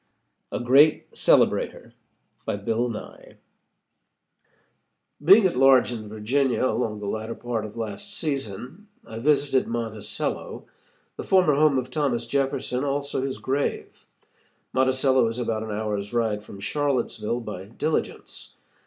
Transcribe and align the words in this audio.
A 0.51 0.59
GREAT 0.59 1.15
CELEBRATOR 1.15 1.93
BY 2.47 2.55
BILL 2.55 2.89
NYE 2.89 3.37
Being 5.23 5.45
at 5.45 5.55
large 5.55 5.91
in 5.91 6.09
Virginia, 6.09 6.65
along 6.65 6.93
in 6.93 6.99
the 7.01 7.05
latter 7.05 7.35
part 7.35 7.65
of 7.65 7.77
last 7.77 8.17
season, 8.17 8.87
I 9.05 9.19
visited 9.19 9.67
Monticello, 9.67 10.65
the 11.17 11.23
former 11.23 11.53
home 11.53 11.77
of 11.77 11.91
Thomas 11.91 12.25
Jefferson, 12.25 12.83
also 12.83 13.21
his 13.21 13.37
grave. 13.37 14.07
Monticello 14.73 15.27
is 15.27 15.37
about 15.37 15.61
an 15.61 15.69
hour's 15.69 16.13
ride 16.15 16.41
from 16.41 16.59
Charlottesville, 16.59 17.41
by 17.41 17.65
diligence. 17.65 18.57